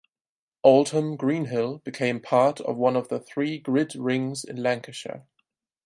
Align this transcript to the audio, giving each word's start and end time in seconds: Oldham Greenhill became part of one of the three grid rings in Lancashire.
Oldham 0.63 1.15
Greenhill 1.15 1.77
became 1.77 2.19
part 2.19 2.59
of 2.59 2.75
one 2.75 2.95
of 2.95 3.09
the 3.09 3.19
three 3.19 3.59
grid 3.59 3.95
rings 3.95 4.43
in 4.43 4.55
Lancashire. 4.63 5.27